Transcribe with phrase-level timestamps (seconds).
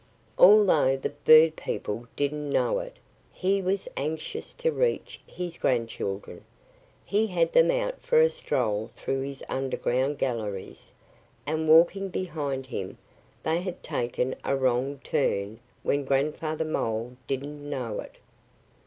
[0.39, 2.97] Although the bird people didn't know it,
[3.31, 6.43] he was anxious to reach his grandchildren.
[7.05, 10.91] He had them out for a stroll through his underground galleries;
[11.45, 12.97] and walking behind him
[13.43, 18.17] they had taken a wrong turn when Grandfather Mole didn't know it.